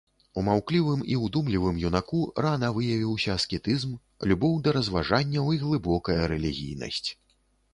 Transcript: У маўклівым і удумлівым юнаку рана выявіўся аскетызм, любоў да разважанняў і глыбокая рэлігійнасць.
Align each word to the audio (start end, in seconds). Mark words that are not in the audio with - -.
У 0.41 0.43
маўклівым 0.45 1.01
і 1.15 1.17
удумлівым 1.25 1.75
юнаку 1.89 2.21
рана 2.45 2.71
выявіўся 2.77 3.29
аскетызм, 3.41 3.93
любоў 4.33 4.57
да 4.69 4.75
разважанняў 4.79 5.55
і 5.59 5.63
глыбокая 5.65 6.21
рэлігійнасць. 6.33 7.09